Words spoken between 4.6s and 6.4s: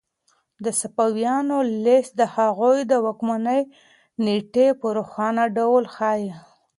په روښانه ډول ښيي.